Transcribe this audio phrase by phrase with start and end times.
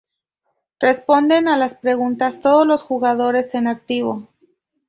[0.79, 4.27] Responden a las preguntas todos los jugadores en activo.